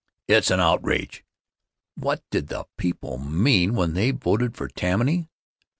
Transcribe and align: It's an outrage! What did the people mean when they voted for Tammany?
It's 0.27 0.49
an 0.49 0.59
outrage! 0.59 1.23
What 1.93 2.23
did 2.31 2.47
the 2.47 2.65
people 2.75 3.19
mean 3.19 3.75
when 3.75 3.93
they 3.93 4.09
voted 4.09 4.55
for 4.57 4.67
Tammany? 4.67 5.29